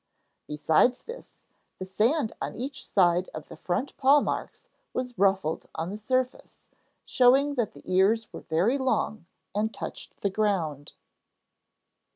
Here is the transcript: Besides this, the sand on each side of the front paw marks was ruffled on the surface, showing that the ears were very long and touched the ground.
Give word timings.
Besides 0.47 1.03
this, 1.03 1.41
the 1.77 1.85
sand 1.85 2.33
on 2.41 2.55
each 2.55 2.91
side 2.91 3.29
of 3.35 3.49
the 3.49 3.55
front 3.55 3.95
paw 3.97 4.19
marks 4.19 4.65
was 4.93 5.15
ruffled 5.15 5.69
on 5.75 5.91
the 5.91 5.95
surface, 5.99 6.59
showing 7.05 7.53
that 7.53 7.73
the 7.73 7.83
ears 7.85 8.33
were 8.33 8.41
very 8.41 8.79
long 8.79 9.27
and 9.53 9.71
touched 9.71 10.19
the 10.21 10.31
ground. 10.31 10.93